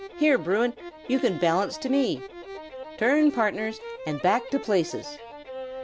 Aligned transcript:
Here, 0.17 0.39
Bruin! 0.39 0.73
you 1.07 1.19
can 1.19 1.37
balance 1.37 1.77
to 1.77 1.87
me. 1.87 2.23
Turn 2.97 3.29
partners, 3.31 3.79
and 4.07 4.19
back 4.23 4.49
to 4.49 4.57
places! 4.57 5.19